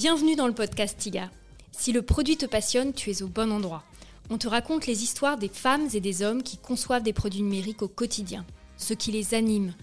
[0.00, 1.28] Bienvenue dans le podcast TIGA.
[1.72, 3.82] Si le produit te passionne, tu es au bon endroit.
[4.30, 7.82] On te raconte les histoires des femmes et des hommes qui conçoivent des produits numériques
[7.82, 8.46] au quotidien,
[8.76, 9.74] ce qui les anime.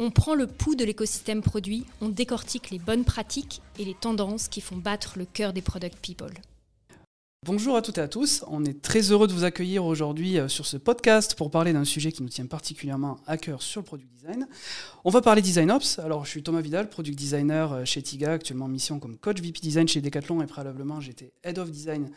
[0.00, 4.48] On prend le pouls de l'écosystème produit, on décortique les bonnes pratiques et les tendances
[4.48, 6.32] qui font battre le cœur des product people.
[7.46, 10.46] Bonjour à toutes et à tous, on est très heureux de vous accueillir aujourd'hui euh,
[10.46, 13.86] sur ce podcast pour parler d'un sujet qui nous tient particulièrement à cœur sur le
[13.86, 14.46] product design.
[15.06, 15.98] On va parler design ops.
[16.00, 19.40] Alors je suis Thomas Vidal, product designer euh, chez Tiga, actuellement en mission comme coach
[19.40, 22.10] VP design chez Decathlon et préalablement j'étais head of design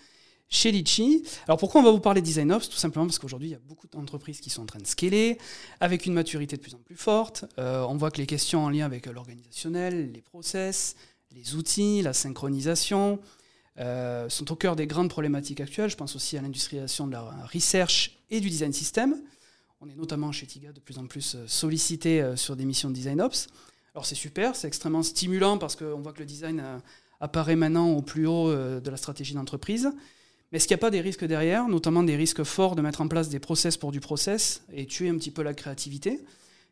[0.50, 1.24] chez Litchi.
[1.48, 2.68] Alors pourquoi on va vous parler design ops?
[2.68, 5.38] Tout simplement parce qu'aujourd'hui il y a beaucoup d'entreprises qui sont en train de scaler
[5.80, 7.46] avec une maturité de plus en plus forte.
[7.60, 10.98] Euh, on voit que les questions en lien avec l'organisationnel, les process,
[11.32, 13.22] les outils, la synchronisation,
[13.80, 15.90] euh, sont au cœur des grandes problématiques actuelles.
[15.90, 19.16] Je pense aussi à l'industrialisation de la research et du design system.
[19.82, 22.90] On est notamment chez TIGA de plus en plus euh, sollicité euh, sur des missions
[22.90, 23.48] de design ops.
[23.96, 26.64] Alors c'est super, c'est extrêmement stimulant parce qu'on voit que le design
[27.20, 29.92] apparaît maintenant au plus haut de la stratégie d'entreprise.
[30.52, 33.02] Mais est-ce qu'il n'y a pas des risques derrière, notamment des risques forts de mettre
[33.02, 36.22] en place des process pour du process et tuer un petit peu la créativité?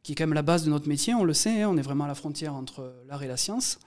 [0.03, 1.81] Qui est quand même la base de notre métier, on le sait, hein, on est
[1.81, 3.79] vraiment à la frontière entre l'art et la science.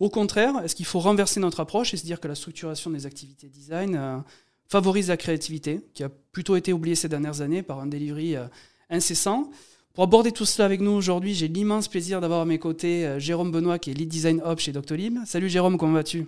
[0.00, 3.06] Au contraire, est-ce qu'il faut renverser notre approche et se dire que la structuration des
[3.06, 4.18] activités design euh,
[4.68, 8.46] favorise la créativité, qui a plutôt été oubliée ces dernières années par un delivery euh,
[8.88, 9.50] incessant?
[9.94, 13.18] Pour aborder tout cela avec nous aujourd'hui, j'ai l'immense plaisir d'avoir à mes côtés euh,
[13.20, 15.18] Jérôme Benoît, qui est lead design hub chez Doctolib.
[15.24, 16.26] Salut Jérôme, comment vas-tu?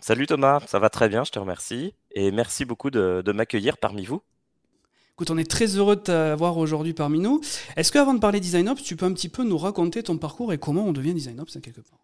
[0.00, 1.94] Salut Thomas, ça va très bien, je te remercie.
[2.10, 4.22] Et merci beaucoup de m'accueillir parmi vous.
[5.16, 7.42] Écoute, on est très heureux de t'avoir aujourd'hui parmi nous.
[7.76, 10.54] Est-ce qu'avant de parler Design Ops, tu peux un petit peu nous raconter ton parcours
[10.54, 11.98] et comment on devient Design Ops quelque part?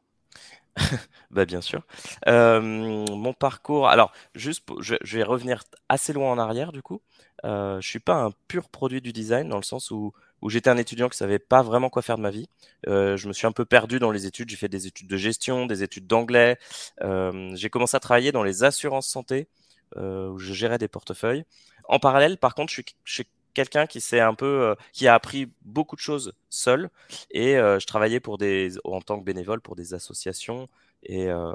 [1.31, 1.87] Bah bien sûr.
[2.29, 7.01] Euh, mon parcours, alors juste, je, vais revenir assez loin en arrière du coup.
[7.45, 10.69] Euh, je suis pas un pur produit du design dans le sens où, où j'étais
[10.69, 12.49] un étudiant qui savait pas vraiment quoi faire de ma vie.
[12.89, 14.51] Euh, je me suis un peu perdu dans les études.
[14.51, 16.59] J'ai fait des études de gestion, des études d'anglais.
[17.03, 19.49] Euh, j'ai commencé à travailler dans les assurances santé
[19.97, 21.45] où je gérais des portefeuilles.
[21.89, 25.51] En parallèle, par contre, je suis, quelqu'un qui s'est un peu, euh, qui a appris
[25.63, 26.91] beaucoup de choses seul.
[27.31, 30.69] Et euh, je travaillais pour des, en tant que bénévole pour des associations.
[31.03, 31.55] Et, euh,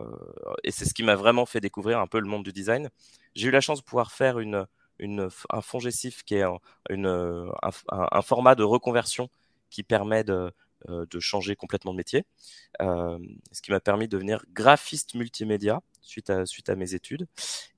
[0.63, 2.89] et c'est ce qui m'a vraiment fait découvrir un peu le monde du design.
[3.35, 4.65] J'ai eu la chance de pouvoir faire une,
[4.99, 6.57] une, un fond gestif qui est un,
[6.89, 9.29] une, un, un, format de reconversion
[9.69, 10.51] qui permet de,
[10.87, 12.25] de changer complètement de métier.
[12.81, 13.17] Euh,
[13.51, 17.27] ce qui m'a permis de devenir graphiste multimédia suite à, suite à mes études.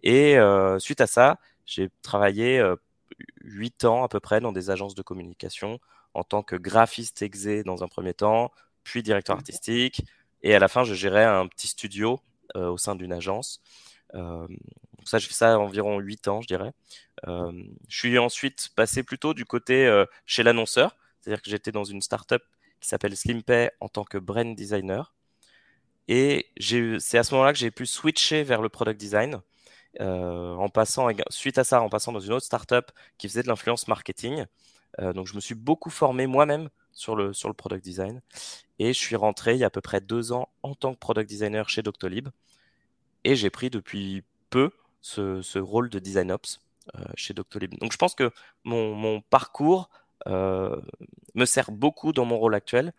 [0.04, 2.64] Et euh, suite à ça, j'ai travaillé
[3.42, 5.80] huit ans à peu près dans des agences de communication
[6.14, 8.52] en tant que graphiste exé dans un premier temps,
[8.84, 10.06] puis directeur artistique.
[10.44, 12.20] Et à la fin, je gérais un petit studio
[12.56, 13.62] au sein d'une agence.
[14.14, 16.72] Euh, donc ça, j'ai fait ça environ huit ans, je dirais.
[17.28, 17.52] Euh,
[17.88, 22.44] je suis ensuite passé plutôt du côté chez l'annonceur, c'est-à-dire que j'étais dans une startup
[22.80, 25.14] qui s'appelle SlimPay en tant que brand designer.
[26.08, 26.52] Et
[27.00, 29.42] c'est à ce moment-là que j'ai pu switcher vers le product design.
[30.02, 33.48] Euh, en passant, suite à ça, en passant dans une autre startup qui faisait de
[33.48, 34.46] l'influence marketing.
[35.00, 38.22] Euh, donc, je me suis beaucoup formé moi-même sur le, sur le product design.
[38.80, 41.00] Et je suis rentré il y a à peu près deux ans en tant que
[41.00, 42.30] product designer chez Doctolib.
[43.24, 46.62] Et j'ai pris depuis peu ce, ce rôle de design ops
[46.96, 47.78] euh, chez Doctolib.
[47.80, 48.32] Donc, je pense que
[48.64, 49.90] mon, mon parcours
[50.28, 52.94] me sert beaucoup dans mon rôle actuel.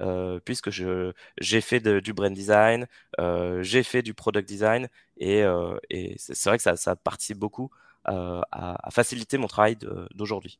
[0.00, 2.86] Euh, puisque j'ai fait du brand design,
[3.20, 4.88] euh, j'ai fait du product design,
[5.18, 5.76] et, euh,
[6.16, 7.70] c'est vrai que ça, participe beaucoup
[8.04, 9.76] à, faciliter mon travail
[10.14, 10.58] d'aujourd'hui.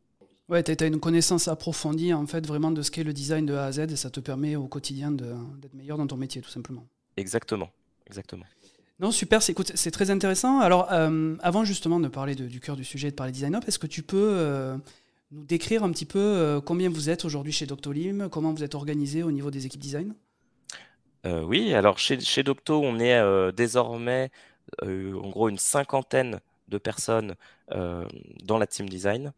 [0.48, 3.54] Ouais, tu as, une connaissance approfondie en fait vraiment de ce qu'est le design de
[3.54, 6.50] A à Z et ça te permet au quotidien d'être meilleur dans ton métier tout
[6.50, 6.84] simplement.
[7.16, 7.70] Exactement,
[8.06, 8.44] exactement.
[9.00, 10.60] Non, super, c'est très intéressant.
[10.60, 13.86] Alors, avant justement de parler du cœur du sujet, de parler design up, est-ce que
[13.86, 14.76] tu peux
[15.32, 18.74] nous décrire un petit peu euh, combien vous êtes aujourd'hui chez Doctolim, comment vous êtes
[18.74, 20.14] organisé au niveau des équipes design?
[21.26, 24.30] Euh, Oui, alors chez, Docto, on est euh, désormais
[24.80, 27.34] en gros une cinquantaine de personnes
[27.68, 29.32] dans la team design.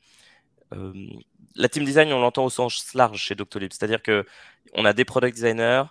[0.70, 4.26] la team design, on l'entend au sens large chez Doctolib, c'est-à-dire que
[4.74, 5.84] on a des product designers,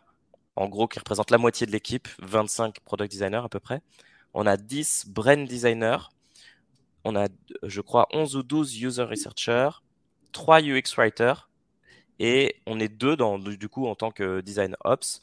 [0.55, 3.81] en gros, qui représentent la moitié de l'équipe, 25 product designers à peu près.
[4.33, 6.09] On a 10 brand designers,
[7.03, 7.27] on a,
[7.63, 9.82] je crois, 11 ou 12 user researchers,
[10.33, 11.49] trois UX writers
[12.19, 15.21] et on est deux dans, du coup en tant que design ops,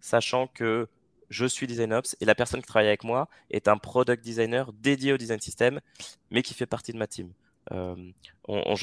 [0.00, 0.88] sachant que
[1.30, 4.72] je suis design ops et la personne qui travaille avec moi est un product designer
[4.72, 5.80] dédié au design system,
[6.30, 7.32] mais qui fait partie de ma team.
[7.72, 7.94] Euh,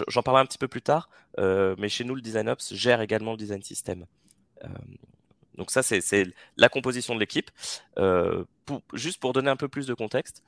[0.07, 3.01] J'en parlerai un petit peu plus tard, euh, mais chez nous, le design ops gère
[3.01, 4.05] également le design system.
[4.63, 4.67] Euh,
[5.55, 6.25] donc ça, c'est
[6.57, 7.49] la composition de l'équipe.
[8.93, 10.43] Juste pour donner un peu plus de contexte,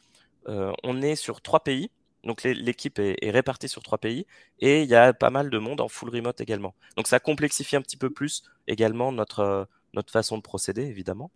[0.45, 1.89] on est sur trois pays.
[2.23, 4.25] Donc l'équipe est, répartie sur trois pays
[4.59, 6.75] et il y a pas mal de monde en full remote également.
[6.95, 11.31] Donc ça complexifie un petit peu plus également notre, notre façon de procéder, évidemment.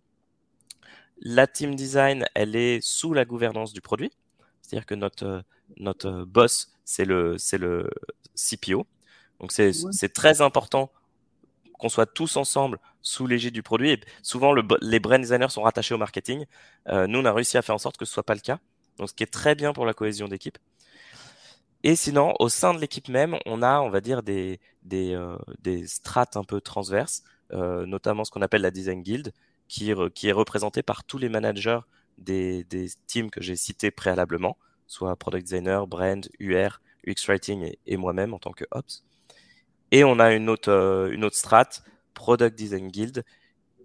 [1.20, 4.12] la team design, elle est sous la gouvernance du produit.
[4.60, 5.44] C'est-à-dire que notre,
[5.76, 7.36] notre boss, c'est le,
[8.34, 8.86] CPO.
[9.40, 10.90] Donc c'est, très important
[11.78, 13.90] qu'on soit tous ensemble sous l'égide du produit.
[13.90, 16.46] Et souvent, le, les brand designers sont rattachés au marketing.
[16.88, 18.58] Euh, nous, on a réussi à faire en sorte que ce soit pas le cas.
[18.98, 20.58] Donc, ce qui est très bien pour la cohésion d'équipe.
[21.84, 25.36] Et sinon, au sein de l'équipe même, on a, on va dire, des, des, euh,
[25.60, 29.32] des strates un peu transverses, euh, notamment ce qu'on appelle la Design Guild,
[29.68, 31.80] qui, qui est représentée par tous les managers
[32.18, 34.56] des, des teams que j'ai cités préalablement,
[34.86, 39.04] soit Product Designer, Brand, UR, UX Writing et, moi-même en tant que Ops.
[39.90, 41.82] Et on a une autre, euh, une autre strate,
[42.14, 43.24] Product Design Guild,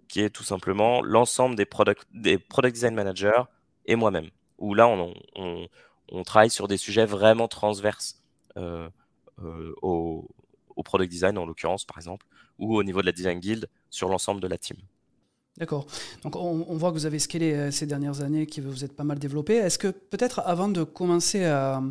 [0.08, 3.42] qui est tout simplement l'ensemble des product, des product design managers
[3.86, 4.30] et moi-même.
[4.58, 5.68] Où là, on,
[6.10, 8.20] on, travaille sur des sujets vraiment transverses
[8.56, 8.88] euh,
[9.42, 10.28] euh, au,
[10.84, 12.24] product design, en l'occurrence, par exemple,
[12.58, 14.76] ou au niveau de la design guild sur l'ensemble de la team.
[15.56, 15.86] D'accord.
[16.22, 19.02] Donc on, voit que vous avez scalé euh, ces dernières années, que vous êtes pas
[19.02, 19.54] mal développé.
[19.56, 21.82] Est-ce que peut-être avant de commencer à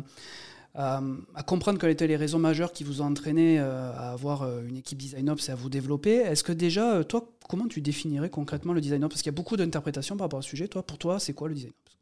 [1.46, 5.28] comprendre quelles étaient les raisons majeures qui vous ont entraîné à avoir une équipe design
[5.28, 6.16] ops et à vous développer.
[6.16, 9.36] Est-ce que déjà, toi, comment tu définirais concrètement le design ops Parce qu'il y a
[9.36, 10.68] beaucoup d'interprétations par rapport au sujet.
[10.68, 11.97] Toi, pour toi, c'est quoi le design ops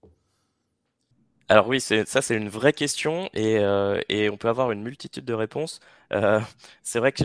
[1.48, 5.24] alors oui, ça c'est une vraie question et, euh, et, on peut avoir une multitude
[5.24, 5.80] de réponses.
[6.12, 6.40] Euh,
[6.82, 7.24] c'est vrai que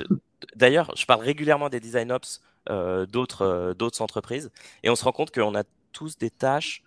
[0.56, 4.52] d'ailleurs, je parle régulièrement des design ops euh, d'autres d'autres entreprises
[4.84, 6.84] et on se rend compte qu'on a tous des tâches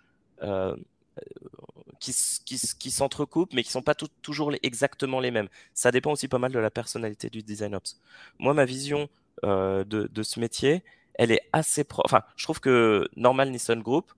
[1.99, 2.13] qui,
[2.45, 5.49] qui, qui s'entrecoupent, mais qui sont pas toujours exactement les mêmes.
[5.73, 7.99] Ça dépend aussi pas mal de la personnalité du design ops.
[8.39, 9.09] Moi, ma vision
[9.43, 10.83] euh, de, de, ce métier,
[11.15, 12.05] elle est assez proche.
[12.05, 14.11] Enfin, je trouve que Normal Nissan Group,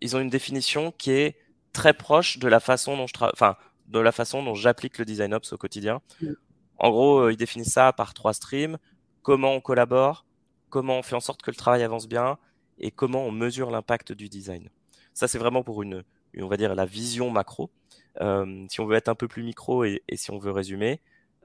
[0.00, 1.36] ils ont une définition qui est
[1.76, 3.56] très proche de la façon dont je enfin,
[3.86, 6.00] de la façon dont j'applique le design ops au quotidien.
[6.22, 6.32] Mm.
[6.78, 8.78] En gros, euh, ils définissent ça par trois streams
[9.26, 10.24] comment on collabore,
[10.70, 12.38] comment on fait en sorte que le travail avance bien
[12.78, 14.68] et comment on mesure l'impact du design.
[15.14, 16.04] Ça, c'est vraiment pour une,
[16.38, 17.70] on va dire, la vision macro.
[18.20, 21.00] Euh, si on veut être un peu plus micro et, si on veut résumer,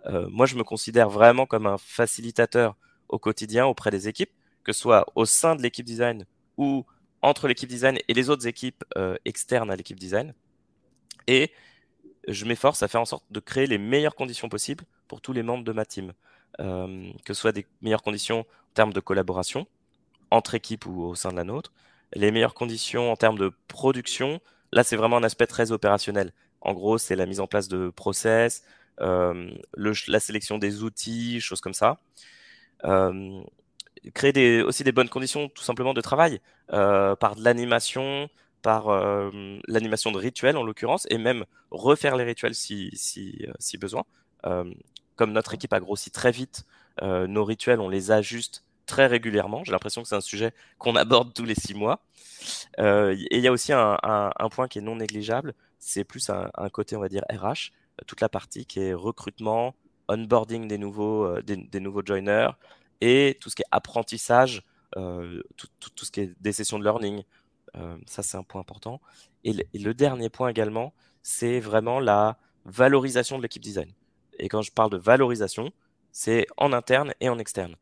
[0.06, 2.76] euh, moi, je me considère vraiment comme un facilitateur
[3.10, 4.32] au quotidien auprès des équipes,
[4.64, 6.26] que ce soit au sein de l'équipe design
[6.58, 6.86] ou
[7.22, 10.34] entre l'équipe design et les autres équipes euh, externes à l'équipe design.
[11.28, 11.52] Et
[12.28, 15.44] je m'efforce à faire en sorte de créer les meilleures conditions possibles pour tous les
[15.44, 16.14] membres de ma team.
[16.58, 19.68] que ce soit des meilleures conditions en termes de collaboration,
[20.30, 21.72] entre équipes ou au sein de la nôtre,
[22.14, 24.42] les meilleures conditions en termes de production,
[24.74, 26.32] Là, c'est vraiment un aspect très opérationnel.
[26.62, 28.64] En gros, c'est la mise en place de process,
[29.02, 32.00] euh, la sélection des outils, choses comme ça.
[32.86, 33.42] Euh,
[34.10, 36.42] créer aussi des bonnes conditions tout simplement de travail
[36.74, 38.30] euh, par de l'animation,
[38.62, 42.92] par euh, l'animation de rituels en l'occurrence, et même refaire les rituels si,
[43.48, 44.04] euh, besoin.
[45.16, 46.66] Comme notre équipe a grossi très vite,
[47.02, 49.64] nos rituels, on les ajuste très régulièrement.
[49.64, 52.04] J'ai l'impression que c'est un sujet qu'on aborde tous les six mois.
[52.80, 56.96] Et il y a aussi un, point qui est non négligeable, c'est plus un, côté,
[56.96, 57.72] on va dire, RH,
[58.08, 59.76] toute la partie qui est recrutement,
[60.08, 62.50] onboarding des nouveaux, des, nouveaux joiners
[63.02, 64.64] et tout ce qui est apprentissage,
[64.98, 67.24] euh, tout, tout, ce qui est des sessions de learning.
[67.76, 69.02] Euh, ça, c'est un point important.
[69.44, 70.94] Et le, dernier point également,
[71.24, 73.92] c'est vraiment la valorisation de l'équipe design.
[74.38, 75.72] Et quand je parle de valorisation,
[76.12, 77.76] c'est en interne et en externe.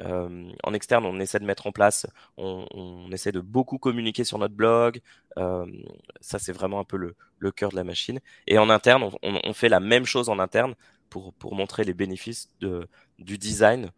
[0.00, 4.38] Euh, en externe, on essaie de mettre en place, on, essaie de beaucoup communiquer sur
[4.38, 5.00] notre blog.
[5.36, 8.20] Ça, c'est vraiment un peu le, le, cœur de la machine.
[8.48, 10.74] Et en interne, on, on, fait la même chose en interne
[11.10, 12.88] pour, pour montrer les bénéfices de,
[13.20, 13.92] du design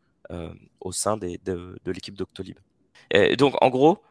[0.80, 2.58] au sein de, l'équipe Doctolib.
[3.38, 4.02] Donc, en gros,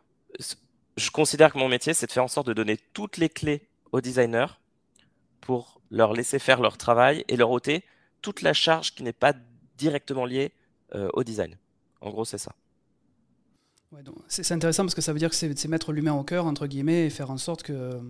[0.97, 3.67] je considère que mon métier, c'est de faire en sorte de donner toutes les clés
[3.91, 4.59] aux designers
[5.41, 7.83] pour leur laisser faire leur travail et leur ôter
[8.21, 9.33] toute la charge qui n'est pas
[9.77, 10.51] directement liée
[10.95, 11.55] euh, au design.
[12.01, 12.53] En gros, c'est ça.
[14.27, 17.05] C'est intéressant parce que ça veut dire que c'est mettre l'humain au cœur, entre guillemets,
[17.05, 18.01] et faire en sorte que euh,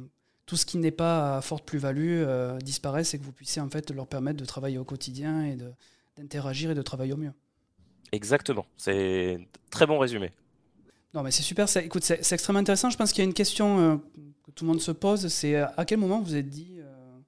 [0.46, 3.70] tout ce qui n'est pas à forte plus-value euh, disparaisse et que vous puissiez en
[3.70, 5.58] fait leur permettre de travailler au quotidien et
[6.18, 7.34] d'interagir et de travailler au mieux.
[8.12, 10.32] Exactement, c'est très bon résumé.
[11.14, 12.90] Non mais c'est super, écoute, c'est extrêmement intéressant.
[12.90, 13.98] Je pense qu'il y a une question euh,
[14.44, 17.20] que tout le monde se pose, c'est euh, à quel moment vous êtes dit, euh,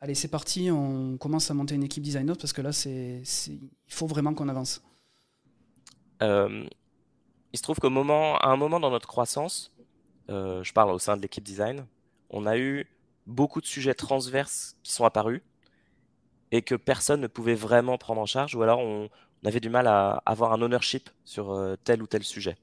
[0.00, 3.68] allez c'est parti, on commence à monter une équipe designer parce que là c'est, il
[3.88, 4.82] faut vraiment qu'on avance.
[6.22, 6.66] Euh,
[7.52, 9.72] il se trouve qu'au moment, à un moment dans notre croissance,
[10.28, 11.86] je parle au sein de l'équipe design,
[12.30, 12.86] on a eu
[13.26, 15.42] beaucoup de sujets transverses qui sont apparus
[16.52, 19.08] et que personne ne pouvait vraiment prendre en charge, ou alors on,
[19.46, 22.56] avait du mal à avoir un ownership sur euh, tel ou tel sujet.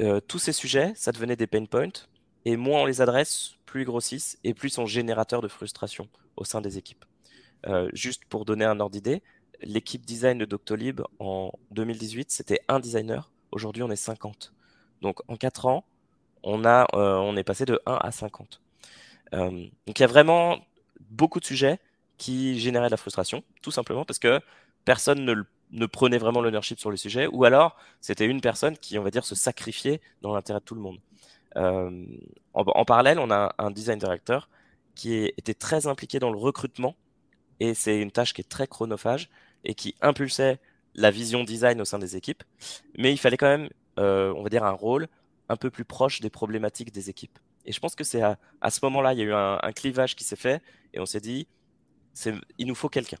[0.00, 2.06] Euh, tous ces sujets, ça devenait des pain points,
[2.44, 6.08] et moins on les adresse, plus ils grossissent, et plus ils sont générateurs de frustration
[6.36, 7.04] au sein des équipes.
[7.66, 9.22] Euh, juste pour donner un ordre d'idée,
[9.60, 13.30] l'équipe design de Doctolib en 2018, c'était un designer.
[13.52, 14.52] Aujourd'hui, on est 50.
[15.02, 15.84] Donc en 4 ans,
[16.42, 18.60] on, a, on est passé de 1 à 50.
[19.32, 20.58] donc il y a vraiment
[21.00, 21.78] beaucoup de sujets
[22.18, 24.40] qui généraient de la frustration, tout simplement parce que
[24.84, 28.98] personne ne, ne prenait vraiment l'ownership sur le sujet, ou alors c'était une personne qui,
[28.98, 30.98] on va dire, se sacrifiait dans l'intérêt de tout le monde.
[31.56, 32.04] Euh,
[32.54, 34.48] en, parallèle, on a un design director
[34.94, 36.94] qui était très impliqué dans le recrutement,
[37.60, 39.30] et c'est une tâche qui est très chronophage
[39.64, 40.58] et qui impulsait
[40.94, 42.42] la vision design au sein des équipes,
[42.98, 45.08] mais il fallait quand même, euh, on va dire, un rôle
[45.48, 47.38] un peu plus proche des problématiques des équipes.
[47.64, 50.16] Et je pense que c'est à, ce moment-là, il y a eu un, un clivage
[50.16, 50.62] qui s'est fait,
[50.92, 51.46] et on s'est dit,
[52.58, 53.18] il nous faut quelqu'un.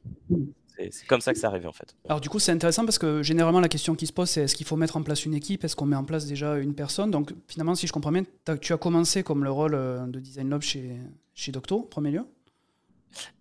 [0.76, 1.94] C'est comme ça que c'est arrivé en fait.
[2.08, 4.56] Alors du coup c'est intéressant parce que généralement la question qui se pose c'est est-ce
[4.56, 5.64] qu'il faut mettre en place une équipe?
[5.64, 7.10] Est-ce qu'on met en place déjà une personne?
[7.10, 8.24] Donc finalement si je comprends bien,
[8.60, 10.96] tu as commencé comme le rôle euh, de Design Lab chez,
[11.34, 12.24] chez Docto en premier lieu?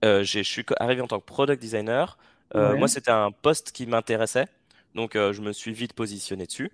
[0.04, 2.18] Euh, Je suis arrivé en tant que product designer.
[2.56, 4.48] Euh, moi c'était un poste qui m'intéressait,
[4.96, 6.72] donc je me suis vite positionné dessus.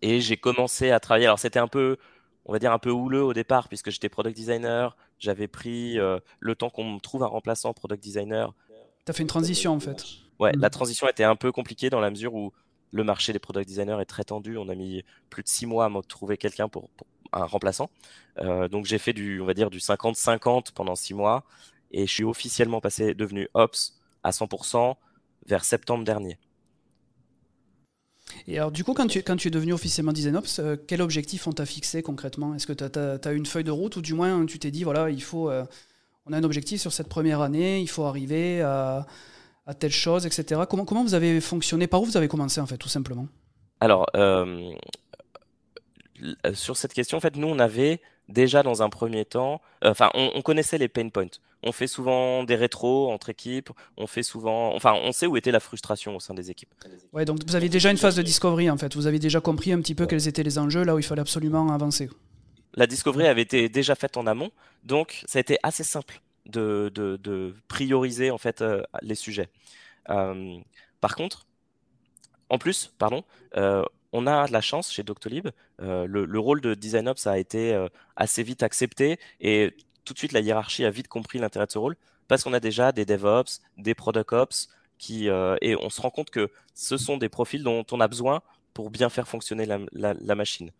[0.00, 1.26] et j'ai commencé à travailler.
[1.26, 1.98] Alors c'était un peu
[2.46, 4.96] on va dire, un peu houleux au départ, puisque j'étais product designer.
[5.24, 8.54] J'avais pris euh, le temps qu'on me trouve un remplaçant product designer.
[9.06, 10.04] Tu as fait une transition en fait.
[10.38, 12.52] Ouais, la transition était un peu compliquée dans la mesure où
[12.90, 14.58] le marché des product designers est très tendu.
[14.58, 16.90] On a mis plus de six mois à trouver quelqu'un pour,
[17.32, 17.88] un remplaçant.
[18.38, 21.44] Euh, donc j'ai fait du, on va dire, du 50-50 pendant six mois
[21.90, 24.94] et je suis officiellement passé, devenu Ops à 100%
[25.46, 26.38] vers septembre dernier.
[28.46, 31.46] Et alors, du coup, quand tu, quand tu es devenu officiellement DesignOps, euh, quel objectif
[31.46, 32.54] on t'a fixé concrètement?
[32.54, 32.84] Est-ce que tu
[33.28, 35.64] as, une feuille de route ou du moins tu t'es dit, voilà, il faut, euh,
[36.26, 39.06] on a un objectif sur cette première année, il faut arriver à,
[39.66, 40.62] à telle chose, etc.
[40.68, 41.86] Comment, comment vous avez fonctionné?
[41.86, 43.28] Par où vous avez commencé, en fait, tout simplement?
[43.80, 44.72] Alors, euh,
[46.52, 50.42] sur cette question, en fait, nous, on avait déjà dans un premier temps, enfin, on,
[50.42, 51.26] connaissait les pain points.
[51.62, 55.50] On fait souvent des rétros entre équipes, on fait souvent, enfin, on sait où était
[55.50, 56.72] la frustration au sein des équipes.
[57.12, 58.94] Ouais, donc vous aviez déjà une phase de discovery en fait.
[58.94, 61.22] Vous avez déjà compris un petit peu quels étaient les enjeux là où il fallait
[61.22, 62.10] absolument avancer.
[62.74, 64.50] La discovery avait été déjà faite en amont,
[64.82, 69.48] donc ça a été assez simple de, de, prioriser en fait euh, les sujets.
[70.10, 70.58] Euh,
[71.00, 71.46] par contre,
[72.50, 73.24] en plus, pardon,
[73.56, 73.82] euh,
[74.16, 75.48] on a de la chance chez Doctolib.
[75.80, 77.76] le, le, rôle de Design Ops a été
[78.16, 81.78] assez vite accepté et tout de suite, la hiérarchie a vite compris l'intérêt de ce
[81.78, 81.96] rôle
[82.28, 84.68] parce qu'on a déjà des DevOps, des Product Ops,
[84.98, 88.08] qui, euh, et on se rend compte que ce sont des profils dont on a
[88.08, 88.42] besoin
[88.72, 90.70] pour bien faire fonctionner la, machine.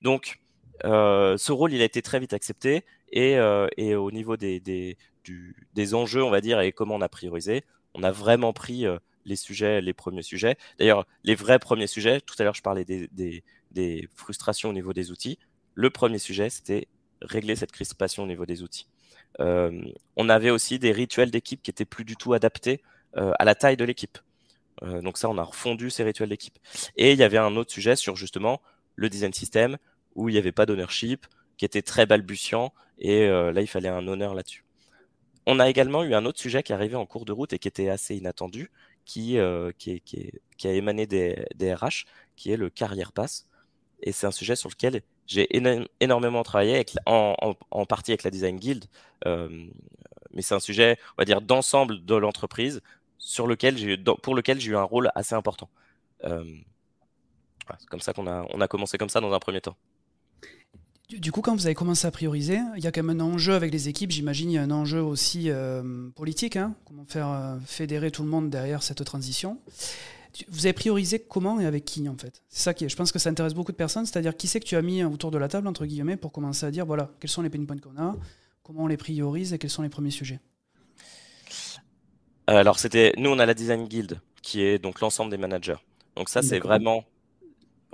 [0.00, 0.40] Donc,
[0.84, 5.94] euh, ce rôle, il a été très vite accepté et, euh, au niveau des, des,
[5.94, 8.86] enjeux, on va dire, et comment on a priorisé, on a vraiment pris
[9.24, 10.56] les sujets, les premiers sujets.
[10.78, 13.08] D'ailleurs, les vrais premiers sujets, tout à l'heure, je parlais des,
[13.70, 15.38] des frustrations au niveau des outils.
[15.74, 16.88] Le premier sujet, c'était
[17.22, 18.86] régler cette crispation au niveau des outils.
[19.40, 19.82] Euh,
[20.16, 22.82] on avait aussi des rituels d'équipe qui étaient plus du tout adaptés
[23.16, 24.18] euh, à la taille de l'équipe.
[24.82, 26.58] Euh, donc ça, on a refondu ces rituels d'équipe.
[26.96, 28.60] Et il y avait un autre sujet sur justement
[28.96, 29.78] le design system
[30.14, 31.26] où il n'y avait pas d'ownership,
[31.56, 34.64] qui était très balbutiant, et là, il fallait un honneur là-dessus.
[35.46, 37.66] On a également eu un autre sujet qui arrivait en cours de route et qui
[37.66, 38.70] était assez inattendu,
[39.04, 39.38] qui,
[39.78, 42.06] qui, a émané des, des, RH,
[42.36, 43.46] qui est le carrière pass.
[44.00, 45.48] Et c'est un sujet sur lequel j'ai
[46.00, 47.54] énormément travaillé avec, en,
[47.88, 48.84] partie avec la Design Guild,
[49.26, 49.66] euh,
[50.32, 52.82] mais c'est un sujet, on va dire, d'ensemble de l'entreprise
[53.18, 55.68] sur lequel j'ai, pour lequel j'ai eu un rôle assez important.
[56.24, 56.44] Euh,
[57.78, 59.76] c'est comme ça qu'on a, on a commencé comme ça dans un premier temps.
[61.18, 63.54] Du coup, quand vous avez commencé à prioriser, il y a quand même un enjeu
[63.54, 64.10] avec les équipes.
[64.10, 66.56] J'imagine il y a un enjeu aussi euh, politique.
[66.56, 69.58] Hein comment faire fédérer tout le monde derrière cette transition
[70.48, 72.42] vous avez priorisé comment et avec qui en fait?
[72.48, 74.60] C'est ça qui est, je pense que ça intéresse beaucoup de personnes, c'est-à-dire qui c'est
[74.60, 77.10] que tu as mis autour de la table entre guillemets pour commencer à dire voilà
[77.20, 78.16] quels sont les pain points qu'on a,
[78.62, 80.40] comment on les priorise et quels sont les premiers sujets?
[82.50, 85.76] Euh, alors c'était nous on a la design guild qui est donc l'ensemble des managers.
[86.16, 87.04] Donc ça c'est vraiment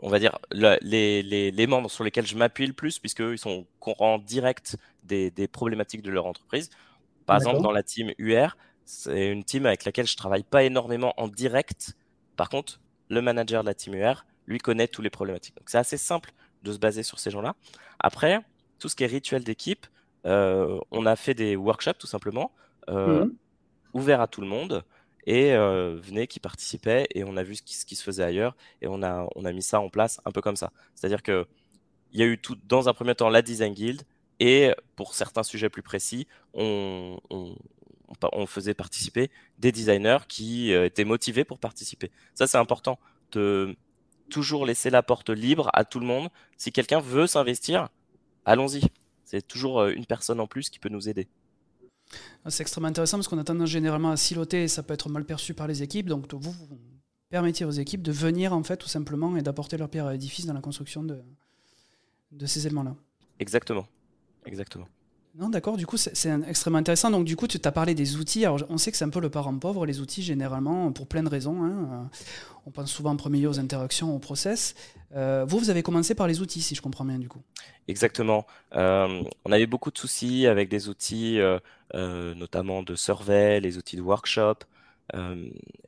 [0.02, 3.38] on va dire les, les, les, membres sur lesquels je m'appuie le plus puisque ils
[3.38, 6.70] sont au courant direct des, des problématiques de leur entreprise.
[7.26, 11.12] Par exemple dans la team UR, c'est une team avec laquelle je travaille pas énormément
[11.16, 11.94] en direct
[12.38, 15.56] par contre, le manager de la team UR, lui connaît tous les problématiques.
[15.56, 17.56] Donc c'est assez simple de se baser sur ces gens-là.
[17.98, 18.40] Après,
[18.78, 19.86] tout ce qui est rituel d'équipe,
[20.24, 22.52] euh, on a fait des workshops tout simplement,
[22.88, 23.34] euh, mhm.
[23.92, 24.84] ouverts à tout le monde,
[25.26, 28.86] et euh, venez qui participait, et on a vu ce qui, se faisait ailleurs, et
[28.86, 30.72] on a, on a mis ça en place un peu comme ça.
[30.94, 31.46] C'est-à-dire que
[32.12, 34.02] il y a eu tout, dans un premier temps la Design Guild,
[34.40, 41.04] et pour certains sujets plus précis, on, on, faisait participer des designers qui euh, étaient
[41.04, 42.10] motivés pour participer.
[42.34, 42.98] Ça, c'est important
[43.32, 43.76] de
[44.30, 46.28] toujours laisser la porte libre à tout le monde.
[46.56, 47.88] Si quelqu'un veut s'investir,
[48.44, 48.82] allons-y.
[49.24, 51.28] C'est toujours euh, une personne en plus qui peut nous aider.
[52.44, 55.08] Ah, c'est extrêmement intéressant parce qu'on a tendance généralement à siloter et ça peut être
[55.08, 56.06] mal perçu par les équipes.
[56.08, 56.78] Donc vous, vous
[57.28, 60.46] permettez aux équipes de venir en fait tout simplement et d'apporter leur pierre à l'édifice
[60.46, 61.20] dans la construction de,
[62.32, 62.96] de ces éléments-là.
[63.38, 63.86] Exactement.
[64.46, 64.88] Exactement.
[65.38, 67.12] Non, d'accord, du coup, c'est extrêmement intéressant.
[67.12, 68.44] Donc, du coup, tu t'as parlé des outils.
[68.44, 71.22] Alors, on sait que c'est un peu le parent pauvre, les outils, généralement, pour plein
[71.22, 71.62] de raisons.
[71.62, 72.10] Hein.
[72.66, 74.74] On pense souvent en premier lieu aux interactions, au process.
[75.14, 77.38] Euh, vous, vous avez commencé par les outils, si je comprends bien, du coup.
[77.86, 78.48] Exactement.
[78.74, 83.96] Euh, on avait beaucoup de soucis avec des outils, euh, notamment de survey, les outils
[83.96, 84.56] de workshop.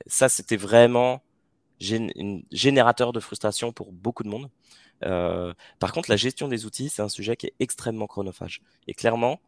[0.06, 1.22] ça, c'était vraiment
[1.82, 4.48] un générateur de frustration pour beaucoup de monde.
[5.04, 8.60] Euh, par contre, la gestion des outils, c'est un sujet qui est extrêmement chronophage.
[8.86, 9.40] Et clairement,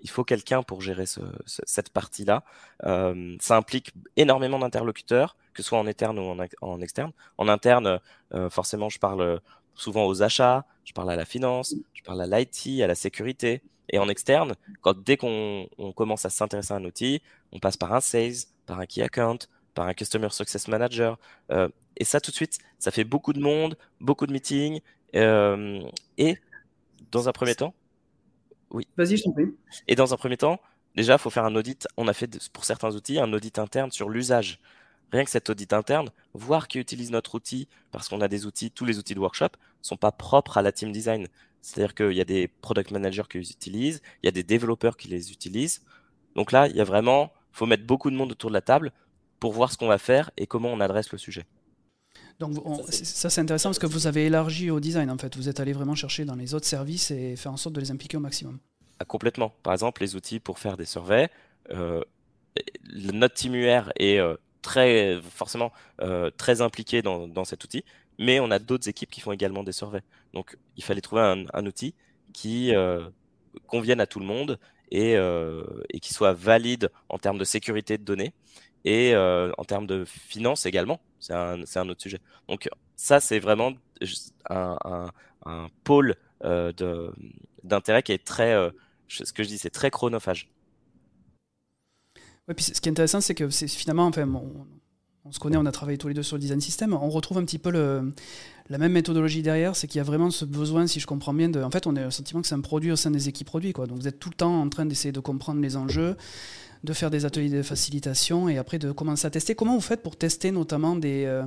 [0.00, 2.44] il faut quelqu'un pour gérer ce, cette partie-là.
[2.84, 7.12] Euh, ça implique énormément d'interlocuteurs, que ce soit en interne ou en, externe.
[7.36, 8.00] En interne,
[8.34, 9.40] euh, forcément, je parle
[9.74, 13.62] souvent aux achats, je parle à la finance, je parle à l'IT, à la sécurité.
[13.90, 17.22] Et en externe, quand dès qu'on commence à s'intéresser à un outil,
[17.52, 18.34] on passe par un sales,
[18.66, 19.38] par un key account,
[19.74, 21.18] par un customer success manager.
[21.50, 24.82] Euh, et ça, tout de suite, ça fait beaucoup de monde, beaucoup de meetings, euh,
[25.12, 26.38] et
[27.10, 27.74] dans un premier temps,
[28.70, 28.86] oui.
[28.96, 29.46] Vas-y, je t'en prie.
[29.86, 30.60] Et dans un premier temps,
[30.94, 31.88] déjà, il faut faire un audit.
[31.96, 34.58] On a fait pour certains outils un audit interne sur l'usage.
[35.10, 38.70] Rien que cet audit interne, voir qui utilise notre outil, parce qu'on a des outils,
[38.70, 39.50] tous les outils de workshop
[39.80, 41.28] sont pas propres à la team design.
[41.62, 44.98] C'est-à-dire qu'il y a des product managers qui les utilisent, il y a des développeurs
[44.98, 45.82] qui les utilisent.
[46.36, 48.92] Donc là, il y a vraiment, faut mettre beaucoup de monde autour de la table
[49.40, 51.46] pour voir ce qu'on va faire et comment on adresse le sujet.
[52.38, 52.56] Donc
[52.90, 55.36] ça c'est intéressant parce que vous avez élargi au design en fait.
[55.36, 57.90] Vous êtes allé vraiment chercher dans les autres services et faire en sorte de les
[57.90, 58.58] impliquer au maximum.
[59.00, 59.52] Ah, complètement.
[59.62, 61.28] Par exemple, les outils pour faire des surveys.
[61.70, 62.02] Euh,
[63.12, 67.84] notre team UR est euh, très forcément euh, très impliqué dans, cet outil,
[68.18, 70.02] mais on a d'autres équipes qui font également des surveys.
[70.32, 71.94] Donc il fallait trouver un, outil
[72.32, 72.72] qui
[73.66, 74.58] convienne à tout le monde
[74.90, 78.32] et, et qui soit valide en termes de sécurité de données
[78.88, 82.20] et euh, en termes de finances également, c'est un, autre sujet.
[82.48, 83.72] Donc ça, c'est vraiment
[84.48, 85.10] un,
[85.84, 86.72] pôle euh,
[87.64, 88.70] d'intérêt qui est très, euh,
[89.08, 90.48] ce que je dis, c'est très chronophage.
[92.48, 94.26] Ouais, puis ce qui est intéressant, c'est que finalement, enfin,
[95.24, 97.36] on, se connaît, on a travaillé tous les deux sur le design system, on retrouve
[97.36, 98.14] un petit peu le,
[98.70, 101.48] la même méthodologie derrière, c'est qu'il y a vraiment ce besoin, si je comprends bien,
[101.48, 103.46] de, en fait, on a le sentiment que c'est un produit au sein des équipes
[103.46, 103.86] produits, quoi.
[103.86, 106.16] Donc vous êtes tout le temps en train d'essayer de comprendre les enjeux,
[106.84, 109.54] de faire des ateliers de facilitation et après de commencer à tester.
[109.54, 111.44] Comment vous faites pour tester notamment des, euh,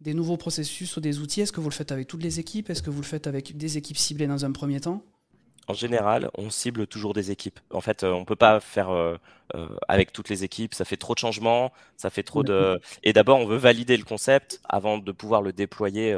[0.00, 1.40] des nouveaux processus ou des outils?
[1.40, 2.68] Est-ce que vous le faites avec toutes les équipes?
[2.68, 5.02] Est-ce que vous le faites avec des équipes ciblées dans un premier temps?
[5.68, 7.60] En général, on cible toujours des équipes.
[7.70, 9.16] En fait, euh, on peut pas faire euh,
[9.88, 10.74] avec toutes les équipes.
[10.74, 12.80] Ça fait trop de changements, ça fait trop de.
[13.02, 16.16] Et d'abord, on veut valider le concept avant de pouvoir le déployer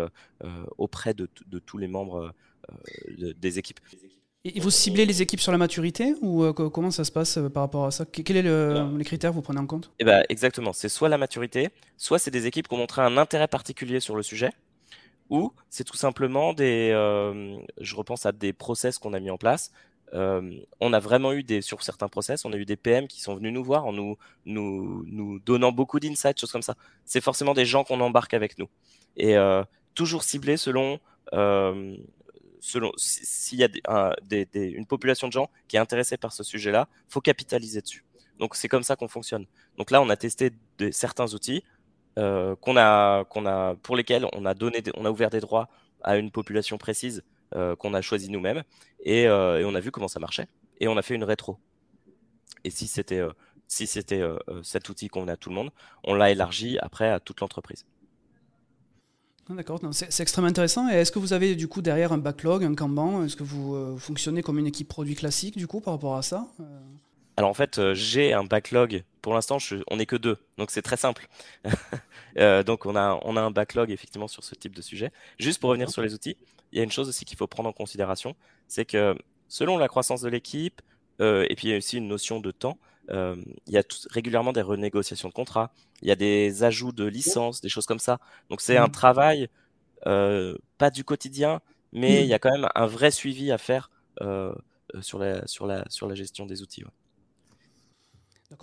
[0.79, 2.33] auprès de, de, tous les membres
[3.13, 3.81] des équipes.
[4.45, 7.49] Et vous ciblez les équipes sur la maturité ou euh, comment ça se passe euh,
[7.49, 8.05] par rapport à ça?
[8.07, 9.91] Quels sont le, les critères que vous prenez en compte?
[9.99, 13.17] Eh ben, Exactement, c'est soit la maturité, soit c'est des équipes qui ont montré un
[13.17, 14.51] intérêt particulier sur le sujet,
[15.31, 16.91] ou c'est tout simplement des...
[16.93, 19.73] Euh, je repense à des process qu'on a mis en place.
[20.12, 23.37] on a vraiment eu des, sur certains process, on a eu des PM qui sont
[23.37, 26.77] venus nous voir en nous, nous, nous donnant beaucoup d'insights, choses comme ça.
[27.05, 28.69] C'est forcément des gens qu'on embarque avec nous.
[29.17, 29.37] Et
[29.95, 31.01] toujours ciblés selon
[32.61, 34.17] selon s'il y a
[34.55, 38.05] une population de gens qui est intéressée par ce sujet-là, faut capitaliser dessus.
[38.38, 39.47] Donc c'est comme ça qu'on fonctionne.
[39.77, 40.53] Donc là, on a testé
[40.93, 41.62] certains outils
[42.18, 45.68] euh, qu'on a, qu'on a, pour lesquels on a donné, on a ouvert des droits
[46.03, 47.23] à une population précise
[47.55, 48.62] euh, qu'on a choisi nous-mêmes
[49.07, 50.49] euh, et, on a vu comment ça marchait
[50.81, 51.59] et on a fait une rétro.
[52.64, 53.23] Et si c'était
[53.68, 54.23] si c'était
[54.62, 55.71] cet outil qu'on a à tout le monde,
[56.03, 57.85] on l'a élargi après à toute l'entreprise.
[59.51, 60.88] Ah, d'accord, c'est extrêmement intéressant.
[60.88, 63.25] Est-ce que vous avez du coup derrière un backlog, un Kanban?
[63.25, 66.47] Est-ce que vous fonctionnez comme une équipe produit classique du coup par rapport à ça?
[67.38, 69.05] Alors en fait, euh, j'ai un backlog.
[69.22, 69.59] Pour l'instant,
[69.90, 71.29] on n'est que deux, donc c'est très simple.
[72.66, 75.12] donc on a, on a un backlog effectivement sur ce type de sujet.
[75.38, 76.37] Juste pour revenir sur les outils,
[76.72, 78.35] il y a une chose aussi qu'il faut prendre en considération,
[78.68, 79.14] c'est que
[79.48, 80.81] selon la croissance de l'équipe,
[81.20, 82.79] et puis il y a aussi une notion de temps,
[83.11, 85.72] euh, il y a régulièrement des renégociations de contrats,
[86.03, 88.18] il y a des ajouts de licences, des choses comme ça.
[88.51, 88.92] Donc c'est un mmh.
[88.92, 89.48] travail
[90.07, 91.61] euh, pas du quotidien,
[91.92, 92.24] mais mmh.
[92.24, 94.53] il y a quand même un vrai suivi à faire euh,
[95.01, 96.85] sur, la, sur, la, sur la gestion des outils.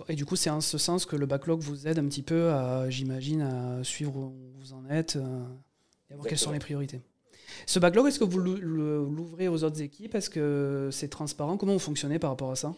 [0.08, 2.50] Et du coup, c'est en ce sens que le backlog vous aide un petit peu
[2.50, 5.16] à, j'imagine, à suivre où vous en êtes
[6.10, 7.00] et à voir quelles sont les priorités.
[7.66, 10.14] Ce backlog, est-ce que vous l'ouvrez aux autres équipes?
[10.14, 11.56] Est-ce que c'est transparent?
[11.56, 12.74] Comment vous fonctionnez par rapport à ça?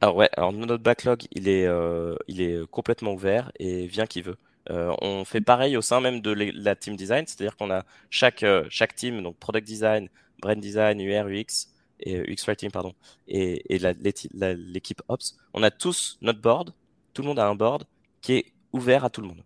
[0.00, 4.20] Alors ouais, alors notre backlog, il est, euh, il est complètement ouvert et vient qui
[4.20, 4.36] veut.
[4.70, 8.42] Euh, on fait pareil au sein même de la team design, c'est-à-dire qu'on a chaque,
[8.42, 10.08] euh, chaque team, donc product design,
[10.40, 11.68] brand design, UR, UX,
[12.02, 12.94] et UX writing, pardon,
[13.28, 13.78] et, et
[14.56, 16.74] l'équipe Ops, on a tous notre board,
[17.14, 17.84] tout le monde a un board
[18.20, 19.42] qui est ouvert à tout le monde.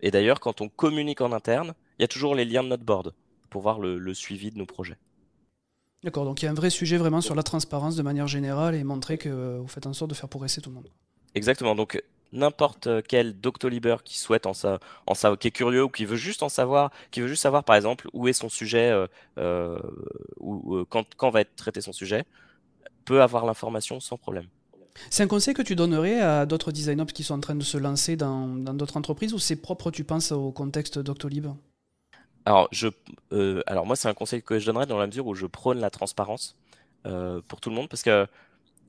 [0.00, 2.84] Et d'ailleurs, quand on communique en interne, il y a toujours les liens de notre
[2.84, 3.14] board
[3.50, 4.96] pour voir le, le suivi de nos projets.
[6.04, 8.76] D'accord, donc il y a un vrai sujet vraiment sur la transparence de manière générale
[8.76, 10.88] et montrer que vous faites en sorte de faire progresser tout le monde.
[11.34, 11.74] Exactement.
[11.74, 12.00] Donc
[12.32, 16.16] n'importe quel Doctolib qui souhaite en, sa, en savoir, qui est curieux ou qui veut
[16.16, 19.06] juste en savoir, qui veut juste savoir par exemple où est son sujet, euh,
[19.38, 19.78] euh,
[20.38, 22.24] ou quand, quand va être traité son sujet,
[23.04, 24.46] peut avoir l'information sans problème.
[25.10, 27.78] C'est un conseil que tu donnerais à d'autres designers qui sont en train de se
[27.78, 31.46] lancer dans d'autres entreprises ou c'est propre, tu penses, au contexte Doctolib?
[32.44, 32.88] Alors, je,
[33.32, 35.80] euh, alors moi, c'est un conseil que je donnerais dans la mesure où je prône
[35.80, 36.56] la transparence
[37.06, 38.26] euh, pour tout le monde, parce que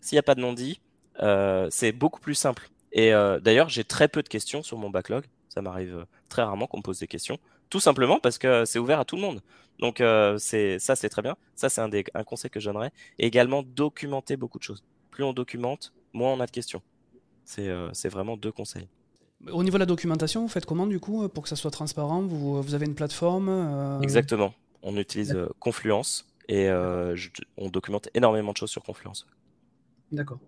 [0.01, 0.79] s'il n'y a pas de non-dit,
[1.21, 2.69] euh, c'est beaucoup plus simple.
[2.91, 5.25] Et d'ailleurs, j'ai très peu de questions sur mon backlog.
[5.49, 7.37] Ça m'arrive très rarement qu'on me pose des questions,
[7.69, 9.41] tout simplement parce que c'est ouvert à tout le monde.
[9.79, 10.01] Donc
[10.39, 11.35] c'est ça, c'est très bien.
[11.55, 12.91] Ça, c'est un, un conseil que je donnerais.
[13.19, 14.83] Et également documenter beaucoup de choses.
[15.11, 16.81] Plus on documente, moins on a de questions.
[17.45, 18.87] C'est vraiment deux conseils.
[19.47, 22.21] Au niveau de la documentation, vous faites comment du coup pour que ça soit transparent?
[22.21, 24.53] Vous, vous, avez une plateforme euh, Exactement.
[24.83, 27.15] On utilise euh, Confluence et euh,
[27.57, 29.25] on documente énormément de choses sur Confluence.
[30.11, 30.39] D'accord.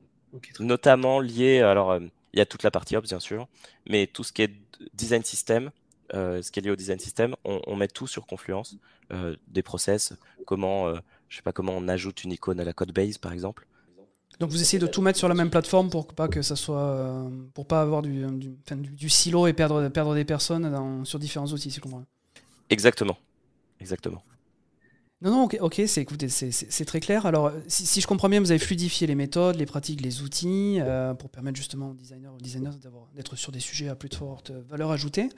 [0.60, 1.99] Notamment lié, alors
[2.33, 3.47] il y a toute la partie Ops bien sûr,
[3.87, 4.51] mais tout ce qui est
[4.93, 5.71] design system,
[6.13, 8.77] ce qui est lié au design system, on, met tout sur Confluence,
[9.47, 10.13] des process,
[10.45, 10.93] comment,
[11.29, 13.67] je sais pas comment on ajoute une icône à la code base par exemple.
[14.41, 16.79] Donc vous essayez de tout mettre sur la même plateforme pour pas que ça soit,
[16.79, 18.25] euh, pour pas avoir du,
[18.65, 22.03] du, silo et perdre, perdre des personnes sur différents outils, si je comprends.
[22.71, 23.17] Exactement,
[23.79, 24.23] exactement.
[25.21, 27.27] Non, non, ok, c'est, écoutez, c'est, très clair.
[27.27, 31.13] Alors, si, je comprends bien, vous avez fluidifié les méthodes, les pratiques, les outils euh,
[31.13, 32.71] pour permettre justement aux designers, aux designers
[33.15, 35.29] d'être sur des sujets à plus de forte valeur ajoutée.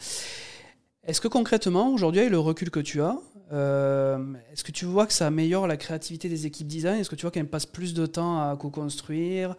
[1.06, 3.18] Est-ce que concrètement, aujourd'hui, avec le recul que tu as,
[3.52, 7.02] euh, est-ce que tu vois que ça améliore la créativité des équipes design?
[7.02, 9.58] Est-ce que tu vois qu'elles passent plus de temps à co-construire,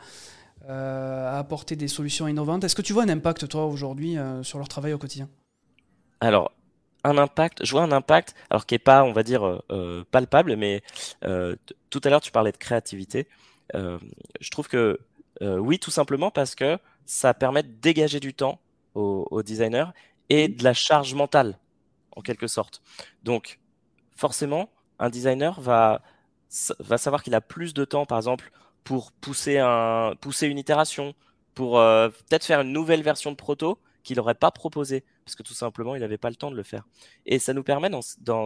[0.70, 2.64] euh, à apporter des solutions innovantes?
[2.64, 5.28] Est-ce que tu vois un impact, toi, aujourd'hui, sur leur travail au quotidien?
[6.20, 6.50] Alors,
[7.04, 9.62] un impact, je vois un impact, alors qui n'est pas, on va dire,
[10.10, 10.82] palpable, mais
[11.20, 13.28] tout à l'heure, tu parlais de créativité.
[13.74, 14.98] je trouve que
[15.40, 18.60] oui, tout simplement parce que ça permet de dégager du temps
[18.94, 19.86] aux, aux designers
[20.28, 21.58] et de la charge mentale,
[22.16, 22.82] en quelque sorte.
[23.22, 23.58] Donc,
[24.16, 26.02] forcément, un designer va,
[26.78, 28.50] va savoir qu'il a plus de temps, par exemple,
[28.84, 31.14] pour pousser, un, pousser une itération,
[31.54, 35.42] pour euh, peut-être faire une nouvelle version de proto qu'il n'aurait pas proposé, parce que
[35.42, 36.86] tout simplement, il n'avait pas le temps de le faire.
[37.26, 38.00] Et ça nous permet, dans,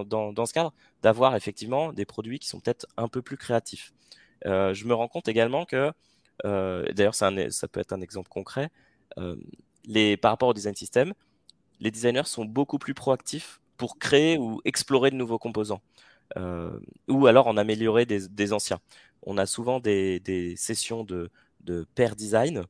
[0.04, 3.92] dans, dans, ce cadre, d'avoir effectivement des produits qui sont peut-être un peu plus créatifs.
[4.46, 5.92] Euh, je me rends compte également que,
[6.46, 7.30] euh, d'ailleurs, ça
[7.70, 8.70] peut être un exemple concret,
[9.18, 9.36] euh,
[9.84, 11.12] les, par rapport au design system,
[11.80, 15.82] les designers sont beaucoup plus proactifs pour créer ou explorer de nouveaux composants,
[16.36, 18.80] euh, ou alors en améliorer des, anciens.
[19.22, 22.64] On a souvent des, sessions de, de pair design,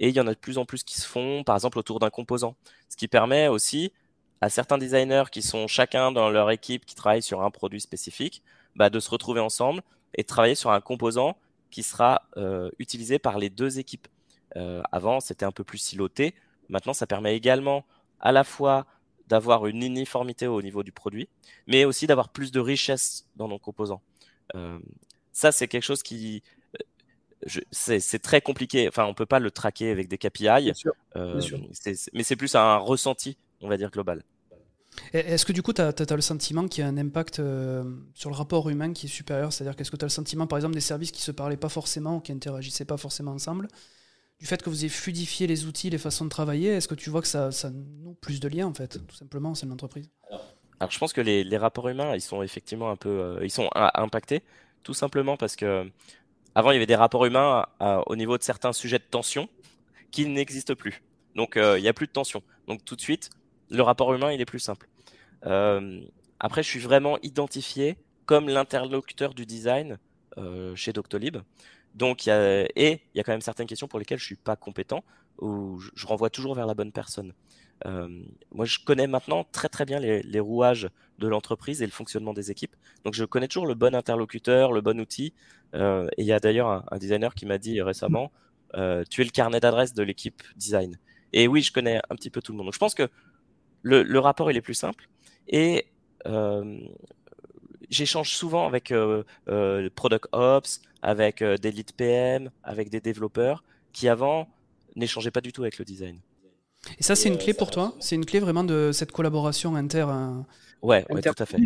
[0.00, 2.00] et il y en a de plus en plus qui se font, par exemple, autour
[2.00, 2.56] d'un composant,
[2.88, 3.92] ce qui permet aussi
[4.40, 8.42] à certains designers qui sont chacun dans leur équipe qui travaillent sur un produit spécifique,
[8.74, 9.82] bah, de se retrouver ensemble
[10.14, 11.36] et de travailler sur un composant
[11.70, 14.08] qui sera euh, utilisé par les deux équipes.
[14.56, 16.34] Euh, avant, c'était un peu plus siloté.
[16.70, 17.84] Maintenant, ça permet également
[18.20, 18.86] à la fois
[19.28, 21.28] d'avoir une uniformité au niveau du produit,
[21.66, 24.02] mais aussi d'avoir plus de richesse dans nos composants.
[24.56, 24.78] Euh,
[25.32, 26.42] ça, c'est quelque chose qui,
[27.70, 28.88] c'est très compliqué.
[28.88, 30.72] Enfin, on peut pas le traquer avec des KPI,
[31.16, 31.40] euh,
[32.12, 34.22] mais c'est plus un ressenti, on va dire global.
[35.12, 37.36] Est-ce que du coup, tu as, le sentiment qu'il y a un impact
[38.14, 39.52] sur le rapport humain qui est supérieur?
[39.52, 41.68] C'est-à-dire qu'est-ce que tu as le sentiment, par exemple, des services qui se parlaient pas
[41.68, 43.68] forcément, qui interagissaient pas forcément ensemble?
[44.40, 47.10] Du fait que vous ayez fluidifié les outils, les façons de travailler, est-ce que tu
[47.10, 50.08] vois que ça, ça noue plus de liens en fait, tout simplement, c'est l'entreprise?
[50.80, 53.68] Alors je pense que les, rapports humains, ils sont effectivement un peu, euh, ils sont
[53.74, 54.42] impactés,
[54.82, 55.90] tout simplement parce que
[56.54, 57.66] avant il y avait des rapports humains
[58.06, 59.48] au niveau de certains sujets de tension
[60.10, 61.02] qui n'existent plus.
[61.36, 62.42] Donc euh, il n'y a plus de tension.
[62.66, 63.30] Donc tout de suite,
[63.70, 64.88] le rapport humain il est plus simple.
[65.46, 66.00] Euh,
[66.38, 69.98] après, je suis vraiment identifié comme l'interlocuteur du design
[70.74, 71.36] chez Doctolib.
[71.94, 75.04] Donc, et il y a quand même certaines questions pour lesquelles je suis pas compétent,
[75.38, 77.34] ou je, renvoie toujours vers la bonne personne.
[77.86, 78.08] Euh,
[78.52, 80.88] moi, je connais maintenant très très bien les, rouages
[81.18, 82.76] de l'entreprise et le fonctionnement des équipes.
[83.04, 85.32] Donc, je connais toujours le bon interlocuteur, le bon outil.
[85.74, 88.32] Euh, et il y a d'ailleurs un, designer qui m'a dit récemment,
[88.74, 90.98] euh, tu es le carnet d'adresse de l'équipe design.
[91.32, 92.66] Et oui, je connais un petit peu tout le monde.
[92.66, 93.08] Donc, je pense que
[93.82, 95.08] le, le rapport il est plus simple.
[95.48, 95.86] Et
[97.90, 103.64] j'échange souvent avec euh, euh, Product Ops, avec euh, des lead PM, avec des développeurs
[103.92, 104.48] qui avant
[104.96, 106.18] n'échangeaient pas du tout avec le design.
[106.98, 110.06] Et ça, c'est une clé pour toi C'est une clé vraiment de cette collaboration inter.
[110.82, 111.58] Ouais, ouais tout à fait.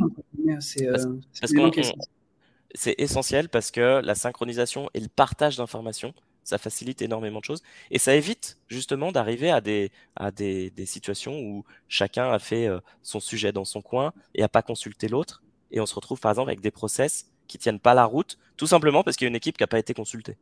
[2.76, 7.62] C'est essentiel parce que la synchronisation et le partage d'informations, ça facilite énormément de choses
[7.90, 12.68] et ça évite justement d'arriver à des à des, des, situations où chacun a fait
[13.00, 16.30] son sujet dans son coin et a pas consulté l'autre et on se retrouve par
[16.32, 19.30] exemple avec des process qui tiennent pas la route, tout simplement parce qu'il y a
[19.30, 20.36] une équipe qui n'a pas été consultée.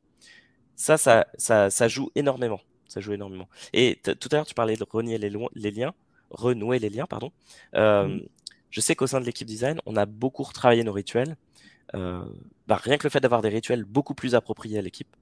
[0.76, 2.60] Ça, ça, ça, ça joue énormément.
[2.92, 3.48] Ça joue énormément.
[3.72, 5.94] Et tout à l'heure, tu parlais de renier les, les, liens,
[6.28, 7.32] renouer les liens, pardon.
[7.74, 8.20] Euh.
[8.68, 11.36] Je sais qu'au sein de l'équipe design, on a beaucoup retravaillé nos rituels.
[11.94, 12.22] Euh,
[12.66, 15.14] bah, rien que le fait d'avoir des rituels beaucoup plus appropriés à l'équipe,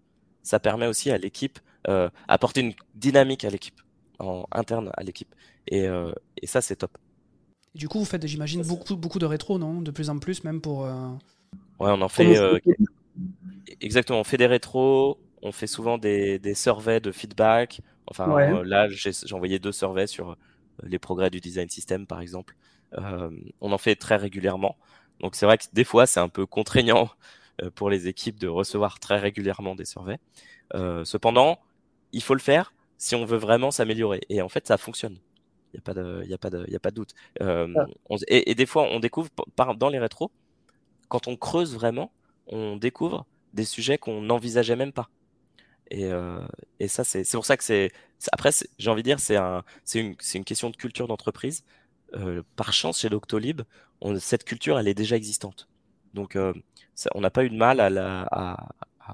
[0.43, 3.81] ça permet aussi à l'équipe euh, apporter une dynamique à l'équipe,
[4.19, 5.33] en interne à l'équipe.
[5.69, 6.97] Et, euh, et, ça, c'est top.
[7.75, 9.81] du coup, vous faites, j'imagine, beaucoup, beaucoup de rétro, non?
[9.81, 10.83] De plus en plus, même pour.
[10.83, 12.37] Ouais, on en fait.
[13.81, 17.81] exactement, on fait des rétros, on fait souvent des, des surveys de feedback.
[18.07, 20.37] Enfin, là, j'ai envoyé deux surveys sur
[20.83, 22.57] les progrès du design system, par exemple.
[23.61, 24.77] on en fait très régulièrement.
[25.21, 27.11] Donc, c'est vrai que des fois, c'est un peu contraignant
[27.75, 30.19] pour les équipes de recevoir très régulièrement des surveys.
[31.05, 31.59] cependant,
[32.13, 34.21] il faut le faire si on veut vraiment s'améliorer.
[34.29, 35.19] Et en fait, ça fonctionne.
[35.73, 37.15] Il n'y a, pas de, y a, pas de, y a pas de doute.
[37.41, 37.73] Euh,
[38.29, 40.31] et, des fois, on découvre par, dans les rétros,
[41.09, 42.13] quand on creuse vraiment,
[42.47, 43.25] on découvre
[43.55, 45.09] des sujets qu'on n'envisageait même pas.
[45.91, 46.39] Et, euh,
[46.79, 47.93] et ça, c'est pour ça que c'est.
[48.33, 51.65] Après, j'ai envie de dire, c'est un, une, question de culture d'entreprise.
[52.15, 53.63] Euh, par chance, chez Doctolib,
[54.19, 55.69] cette culture, elle est déjà existante.
[56.15, 56.53] Donc, euh,
[57.15, 58.57] on n'a pas eu de mal à la.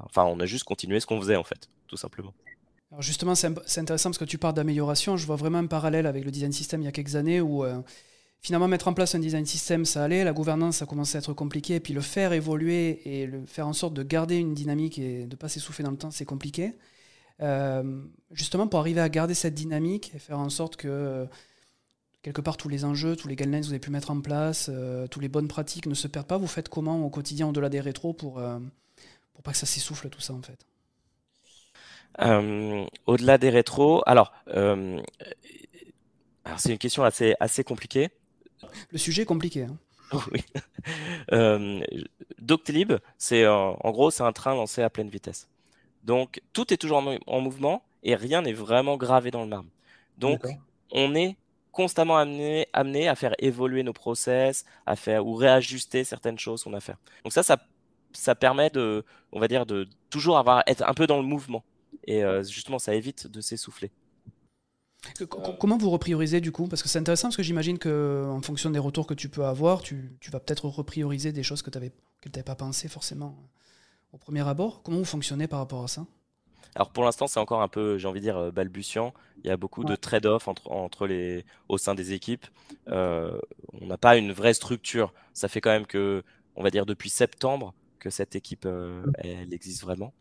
[0.04, 2.34] enfin, on a juste continué ce qu'on faisait, en fait, tout simplement.
[2.92, 5.16] Alors justement, c'est intéressant parce que tu parles d'amélioration.
[5.16, 7.64] Je vois vraiment un parallèle avec le design system il y a quelques années où
[8.40, 11.32] finalement mettre en place un design system, ça allait, la gouvernance, ça commençait à être
[11.32, 15.24] compliqué, et puis le faire évoluer et faire en sorte de garder une dynamique et
[15.24, 16.74] de ne pas s'essouffler dans le temps, c'est compliqué.
[17.42, 21.26] Euh, justement, pour arriver à garder cette dynamique et faire en sorte que
[22.22, 24.70] quelque part tous les enjeux, tous les guidelines que vous avez pu mettre en place,
[24.72, 27.68] euh, toutes les bonnes pratiques ne se perdent pas, vous faites comment au quotidien au-delà
[27.68, 28.40] des rétros pour,
[29.34, 30.66] pour pas que ça s'essouffle tout ça en fait?
[32.22, 35.00] Euh, au-delà des rétros, alors, euh,
[36.44, 38.10] alors c'est une question assez, assez compliquée.
[38.90, 39.64] Le sujet est compliqué.
[39.64, 39.76] Hein.
[40.32, 40.40] oui.
[41.32, 41.82] Euh,
[42.38, 45.48] Doctolib, c'est en gros, c'est un train lancé à pleine vitesse.
[46.04, 49.68] Donc, tout est toujours en, mouvement et rien n'est vraiment gravé dans le marbre.
[50.18, 50.44] Donc,
[50.92, 51.36] on est
[51.72, 56.72] constamment amené, amené à faire évoluer nos process, à faire ou réajuster certaines choses qu'on
[56.72, 56.96] a à faire.
[57.22, 57.58] Donc ça, ça,
[58.12, 61.64] ça permet de, on va dire, de toujours avoir être un peu dans le mouvement.
[62.06, 63.90] Et euh, justement, ça évite de s'essouffler.
[65.58, 66.68] Comment vous repriorisez du coup?
[66.68, 69.82] Parce que c'est intéressant parce que j'imagine qu'en fonction des retours que tu peux avoir,
[69.82, 73.36] tu, vas peut-être reprioriser des choses que tu n'avais pas pensé forcément
[74.12, 74.82] au premier abord.
[74.82, 76.06] Comment vous fonctionnez par rapport à ça?
[76.74, 79.14] Alors pour l'instant, c'est encore un peu, j'ai envie de dire, euh, balbutiant.
[79.42, 82.46] Il y a beaucoup de trade-off entre, entre les, au sein des équipes.
[82.88, 83.38] Euh,
[83.80, 85.14] on n'a pas une vraie structure.
[85.32, 86.22] Ça fait quand même que,
[86.54, 87.72] on va dire, depuis septembre,
[88.06, 90.12] que cette équipe euh, elle existe vraiment.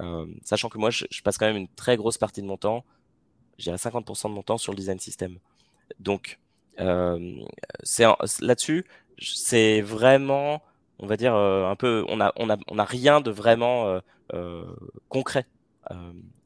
[0.00, 2.84] Euh, sachant que moi, je, passe quand même une très grosse partie de mon temps,
[3.58, 5.38] j'ai 50% de mon temps sur le design system.
[6.00, 6.38] Donc,
[6.80, 7.36] euh,
[8.40, 8.84] là-dessus,
[9.20, 10.62] c'est vraiment,
[10.98, 14.00] on va dire un peu, on a, on a, rien de vraiment
[15.08, 15.46] concret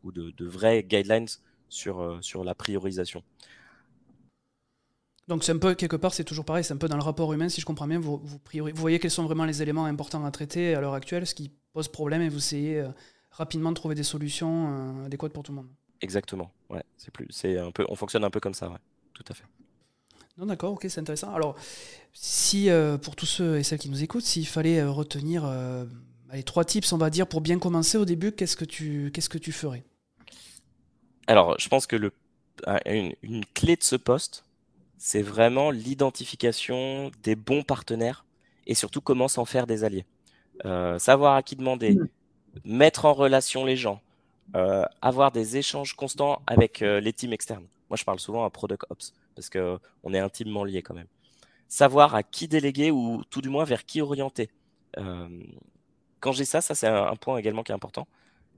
[0.02, 1.28] ou de, de, vrais guidelines
[1.68, 3.22] sur la priorisation.
[5.28, 7.32] Donc c'est un peu, quelque part, c'est toujours pareil, c'est un peu dans le rapport
[7.32, 8.22] humain, si je comprends bien, vous,
[8.74, 11.88] voyez quels sont vraiment les éléments importants à traiter à l'heure actuelle, ce qui pose
[11.88, 12.88] problème, et vous essayez euh,
[13.32, 15.68] rapidement de trouver des solutions euh, adéquates pour tout le monde.
[16.00, 18.78] Exactement, ouais, c'est plus, c'est un peu, on fonctionne un peu comme ça, ouais,
[19.14, 19.44] tout à fait.
[20.38, 21.32] Non, d'accord, ok, c'est intéressant.
[21.34, 21.56] Alors,
[22.12, 25.50] si euh, pour tous ceux et celles qui nous écoutent, s'il fallait retenir
[26.32, 29.30] les trois tips, on va dire, pour bien commencer au début, qu'est-ce que tu, qu'est-ce
[29.30, 29.84] que tu ferais?
[31.26, 32.12] Alors, je pense que le,
[32.84, 34.44] une, une clé de ce poste,
[34.98, 38.26] c'est vraiment l'identification des bons partenaires
[38.66, 40.04] et surtout comment s'en faire des alliés.
[40.64, 42.08] Euh, savoir à qui demander, mmh.
[42.64, 44.05] mettre en relation les gens, euh,
[45.02, 47.66] avoir des échanges constants avec euh, les teams externes.
[47.90, 51.08] Moi, je parle souvent à Product Ops parce que on est intimement liés quand même.
[51.68, 54.50] Savoir à qui déléguer ou tout du moins vers qui orienter.
[56.20, 58.06] quand j'ai ça, ça c'est un, point également qui est important.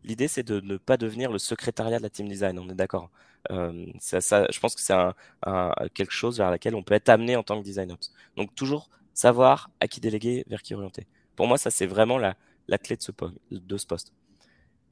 [0.05, 3.11] L'idée, c'est de ne pas devenir le secrétariat de la team design, on est d'accord.
[3.51, 6.95] Euh, ça, ça, je pense que c'est un, un, quelque chose vers laquelle on peut
[6.95, 8.13] être amené en tant que design ops.
[8.37, 11.07] Donc toujours savoir à qui déléguer, vers qui orienter.
[11.37, 12.37] Pour moi, ça c'est vraiment la,
[12.69, 13.13] la clé de ce,
[13.51, 14.13] de ce poste.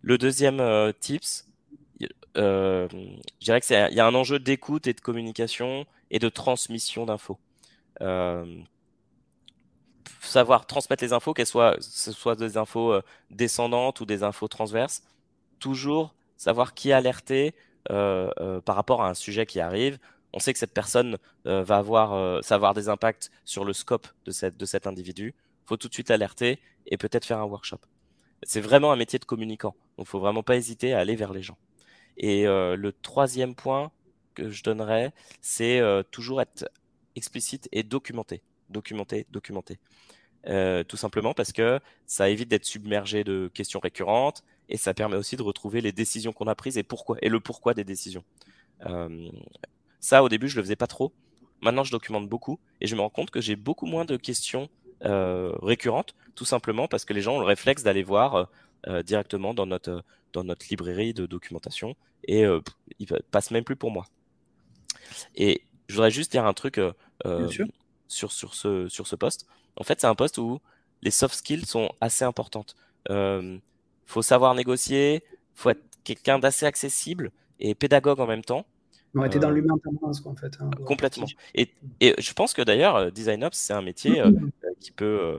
[0.03, 1.47] Le deuxième euh, tips,
[2.37, 6.29] euh, je dirais que il y a un enjeu d'écoute et de communication et de
[6.29, 7.39] transmission d'infos.
[8.03, 8.61] Euh,
[10.21, 15.03] savoir transmettre les infos, qu'elles soient, ce soit des infos descendantes ou des infos transverses,
[15.59, 17.55] toujours savoir qui alerter
[17.89, 19.99] par rapport à un sujet qui arrive.
[20.33, 25.35] On sait que cette personne va avoir, des impacts sur le scope de, cet individu.
[25.65, 27.79] Il faut tout de suite alerter et peut-être faire un workshop.
[28.47, 29.75] C'est vraiment un métier de communicant.
[29.99, 31.59] Donc, faut vraiment pas hésiter à aller vers les gens.
[32.17, 33.91] Et le troisième point
[34.35, 36.71] que je donnerais, c'est toujours être
[37.17, 38.43] explicite et documenté.
[38.71, 39.79] Documenté, documenté.
[40.89, 45.37] tout simplement parce que ça évite d'être submergé de questions récurrentes et ça permet aussi
[45.37, 48.25] de retrouver les décisions qu'on a prises et pourquoi et le pourquoi des décisions.
[50.01, 51.13] ça, au début, je le faisais pas trop.
[51.63, 54.69] Maintenant, je documente beaucoup et je me rends compte que j'ai beaucoup moins de questions
[55.07, 58.49] récurrentes, tout simplement parce que les gens ont le réflexe d'aller voir
[59.05, 62.45] directement dans notre dans notre librairie de documentation et
[62.99, 64.07] ils passent même plus pour moi.
[65.37, 66.81] Et je voudrais juste dire un truc
[68.09, 69.47] sur sur ce sur ce poste.
[69.77, 70.61] En fait, c'est un poste où
[71.03, 72.75] les soft skills sont assez importantes.
[73.11, 73.59] Euh,
[74.07, 75.23] faut savoir négocier,
[75.55, 78.66] faut être quelqu'un d'assez accessible et pédagogue en même temps.
[79.14, 80.53] Ouais, t'es dans l'humain en fait.
[80.61, 81.27] Hein, complètement.
[81.55, 84.31] Et, et, je pense que d'ailleurs, euh, Design Ops, c'est un métier euh,
[84.81, 85.39] qui peut.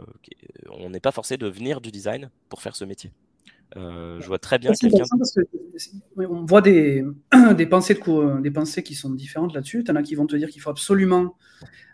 [0.71, 3.11] on n'est pas forcé de venir du design pour faire ce métier.
[3.75, 5.03] je vois très bien quelqu'un.
[6.17, 7.03] On voit des,
[7.55, 9.83] des, pensées de, des pensées qui sont différentes là-dessus.
[9.87, 11.35] Y en a qui vont te dire qu'il faut absolument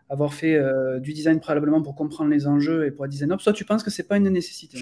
[0.09, 0.59] avoir fait
[0.99, 3.37] du design préalablement pour comprendre les enjeux et pour être designer.
[3.37, 4.81] Toi, tu penses que c'est pas une nécessité?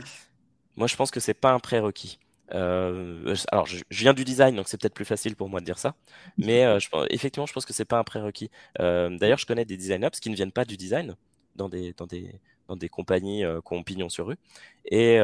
[0.75, 2.19] Moi, je pense que c'est pas un prérequis.
[2.53, 5.77] Euh, alors, je, viens du design, donc c'est peut-être plus facile pour moi de dire
[5.77, 5.95] ça.
[6.37, 8.49] Mais euh, je, effectivement, je pense que c'est pas un prérequis.
[8.79, 11.15] Euh, d'ailleurs, je connais des designers qui ne viennent pas du design
[11.55, 14.37] dans des, dans des, dans des compagnies qui ont pignon sur rue
[14.85, 15.19] et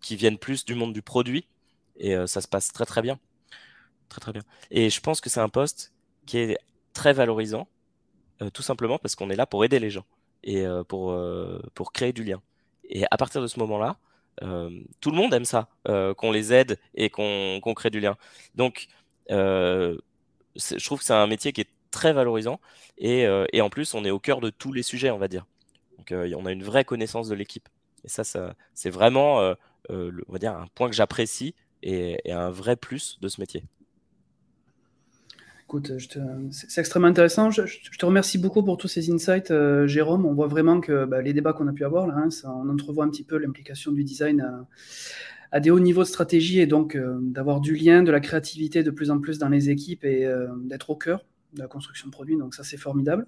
[0.00, 1.46] qui viennent plus du monde du produit.
[1.96, 3.18] Et ça se passe très très bien.
[4.08, 4.42] Très très bien.
[4.70, 5.92] Et je pense que c'est un poste
[6.26, 6.58] qui est
[6.92, 7.68] très valorisant,
[8.52, 10.04] tout simplement parce qu'on est là pour aider les gens
[10.42, 11.16] et pour,
[11.74, 12.42] pour créer du lien.
[12.88, 13.98] Et à partir de ce moment-là,
[14.42, 18.16] euh, tout le monde aime ça, euh, qu'on les aide et qu'on crée du lien.
[18.54, 18.88] Donc,
[19.30, 19.96] euh,
[20.56, 22.60] je trouve que c'est un métier qui est très valorisant
[22.98, 23.28] et,
[23.60, 25.46] en plus, on est au cœur de tous les sujets, on va dire.
[25.98, 27.68] Donc, on a une vraie connaissance de l'équipe.
[28.04, 29.54] Et ça, ça c'est vraiment,
[29.88, 33.64] on va dire, un point que j'apprécie et, et un vrai plus de ce métier
[36.50, 37.50] c'est extrêmement intéressant.
[37.50, 37.62] Je,
[37.98, 40.26] te remercie beaucoup pour tous ces insights, euh, Jérôme.
[40.26, 43.04] On voit vraiment que bah, les débats qu'on a pu avoir là, hein, on entrevoit
[43.04, 44.46] un petit peu l'implication du design
[45.50, 48.82] à, des hauts niveaux de stratégie et donc euh, d'avoir du lien, de la créativité
[48.82, 52.08] de plus en plus dans les équipes et euh, d'être au cœur de la construction
[52.08, 52.36] de produits.
[52.36, 53.26] Donc ça, c'est formidable.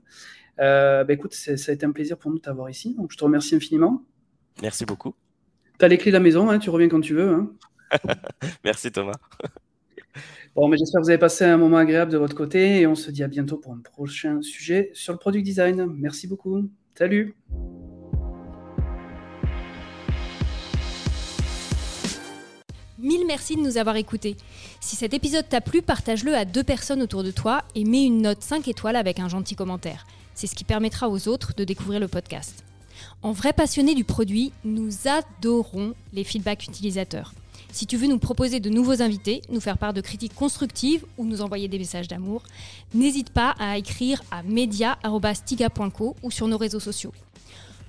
[0.59, 2.95] Bah, écoute, ça a été un plaisir pour nous de t'avoir ici.
[2.95, 4.05] Donc je te remercie infiniment.
[4.63, 5.15] Merci beaucoup.
[5.79, 7.31] Tu as les clés de la maison, hein, tu reviens quand tu veux.
[7.31, 7.53] Hein.
[8.65, 9.19] Merci Thomas.
[10.55, 12.95] Bon, mais j'espère que vous avez passé un moment agréable de votre côté et on
[12.95, 15.87] se dit à bientôt pour un prochain sujet sur le product design.
[15.97, 16.71] Merci beaucoup.
[16.97, 17.35] Salut.
[23.01, 24.37] Mille merci de nous avoir écoutés.
[24.85, 28.21] Si cet épisode t'a plu, partage-le à deux personnes autour de toi et mets une
[28.21, 30.07] note 5 étoiles avec un gentil commentaire.
[30.35, 32.63] C'est ce qui permettra aux autres de découvrir le podcast.
[33.23, 37.33] En vrai passionné du produit, nous adorons les feedbacks utilisateurs.
[37.73, 41.25] Si tu veux nous proposer de nouveaux invités, nous faire part de critiques constructives ou
[41.25, 42.43] nous envoyer des messages d'amour,
[42.93, 47.15] n'hésite pas à écrire à media.stiga.co ou sur nos réseaux sociaux.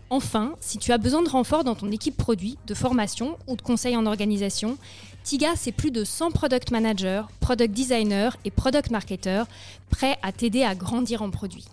[0.09, 3.61] Enfin, si tu as besoin de renfort dans ton équipe produit, de formation ou de
[3.61, 4.77] conseils en organisation,
[5.25, 9.47] Tiga, c'est plus de 100 product managers, product designers et product marketers
[9.89, 11.65] prêts à t'aider à grandir en produit.